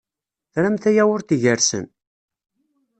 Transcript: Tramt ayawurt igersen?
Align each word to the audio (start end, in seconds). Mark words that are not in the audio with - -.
Tramt 0.53 0.83
ayawurt 0.89 1.29
igersen? 1.35 1.85